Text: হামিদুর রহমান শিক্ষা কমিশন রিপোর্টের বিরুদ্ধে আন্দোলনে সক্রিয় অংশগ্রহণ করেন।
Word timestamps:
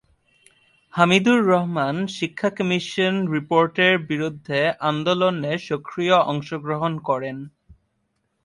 হামিদুর 0.93 1.39
রহমান 1.45 1.95
শিক্ষা 2.17 2.49
কমিশন 2.57 3.15
রিপোর্টের 3.35 3.93
বিরুদ্ধে 4.09 4.59
আন্দোলনে 4.89 5.51
সক্রিয় 5.67 6.15
অংশগ্রহণ 6.31 6.93
করেন। 7.09 7.37